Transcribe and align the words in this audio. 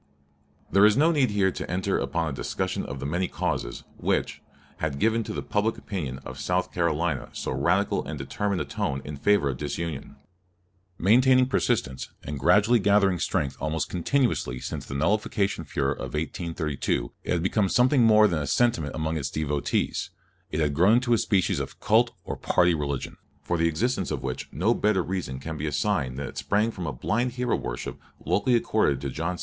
There 0.71 0.83
is 0.83 0.97
no 0.97 1.11
need 1.11 1.29
here 1.29 1.51
to 1.51 1.69
enter 1.69 1.99
upon 1.99 2.27
a 2.27 2.31
discussion 2.33 2.83
of 2.87 2.99
the 2.99 3.05
many 3.05 3.27
causes 3.27 3.83
which, 3.97 4.41
had 4.77 4.97
given 4.97 5.23
to 5.25 5.31
the 5.31 5.43
public 5.43 5.77
opinion 5.77 6.17
of 6.25 6.39
South 6.39 6.73
Carolina 6.73 7.29
so 7.33 7.51
radical 7.51 8.03
and 8.03 8.17
determined 8.17 8.61
a 8.61 8.65
tone 8.65 9.03
in 9.05 9.15
favor 9.15 9.47
of 9.47 9.57
disunion. 9.59 10.15
Maintaining 10.97 11.45
persistence, 11.45 12.09
and 12.23 12.39
gradually 12.39 12.79
gathering 12.79 13.19
strength 13.19 13.55
almost 13.61 13.89
continuously 13.91 14.57
since 14.59 14.87
the 14.87 14.95
nullification 14.95 15.65
furor 15.65 15.91
of 15.93 16.15
1832, 16.15 17.11
it 17.23 17.33
had 17.33 17.43
become 17.43 17.69
something 17.69 18.01
more 18.01 18.27
than 18.27 18.39
a 18.41 18.47
sentiment 18.47 18.95
among 18.95 19.17
its 19.17 19.29
devotees: 19.29 20.09
it 20.49 20.59
had 20.59 20.73
grown 20.73 20.93
into 20.93 21.13
a 21.13 21.17
species 21.19 21.59
of 21.59 21.79
cult 21.79 22.09
or 22.23 22.35
party 22.35 22.73
religion, 22.73 23.17
for 23.43 23.55
the 23.55 23.67
existence 23.67 24.09
of 24.09 24.23
which 24.23 24.49
no 24.51 24.73
better 24.73 25.03
reason 25.03 25.37
can 25.39 25.57
be 25.57 25.67
assigned 25.67 26.17
than 26.17 26.25
that 26.25 26.29
it 26.29 26.37
sprang 26.39 26.71
from 26.71 26.87
a 26.87 26.91
blind 26.91 27.33
hero 27.33 27.55
worship 27.55 27.99
locally 28.25 28.55
accorded 28.55 28.99
to 28.99 29.11
John 29.11 29.37
C. 29.37 29.39